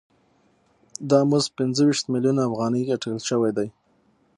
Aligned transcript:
دا 1.09 1.19
مزد 1.31 1.49
پنځه 1.57 1.81
ویشت 1.85 2.05
میلیونه 2.13 2.41
افغانۍ 2.47 2.83
اټکل 2.93 3.19
شوی 3.29 3.51
دی 3.57 3.67